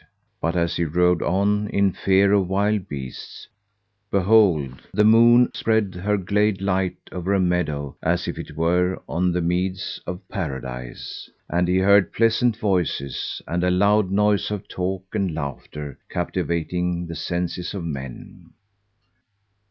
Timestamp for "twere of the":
8.47-9.41